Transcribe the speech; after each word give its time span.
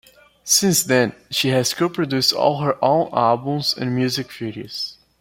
Since 0.45 0.85
then, 0.85 1.13
she 1.29 1.49
has 1.49 1.75
co-produced 1.75 2.33
all 2.33 2.59
her 2.61 2.83
own 2.83 3.11
albums 3.13 3.75
and 3.77 3.93
music 3.95 4.29
videos. 4.29 4.95